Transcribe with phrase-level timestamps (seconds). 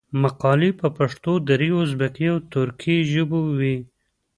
[0.23, 3.77] مقالي په پښتو، دري، ازبکي او ترکي ژبو وې.